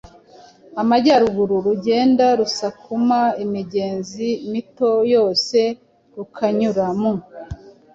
[0.81, 1.55] Amajyaruguru.
[1.67, 5.59] Rugenda rusakuma imigezi mito yose,
[6.15, 7.03] rukanyura m